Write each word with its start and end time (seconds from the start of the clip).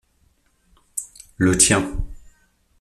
Le 1.37 1.59
tien. 1.59 2.03